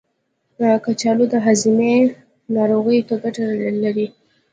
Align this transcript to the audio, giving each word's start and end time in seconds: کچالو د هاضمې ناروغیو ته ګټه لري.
کچالو 0.85 1.25
د 1.33 1.35
هاضمې 1.45 1.93
ناروغیو 2.55 3.07
ته 3.09 3.15
ګټه 3.23 3.43
لري. 3.83 4.07